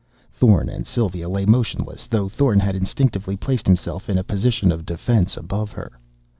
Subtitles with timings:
[0.31, 4.83] Thorn and Sylva lay motionless, though Thorn had instinctively placed himself in a position of
[4.83, 5.91] defense above her.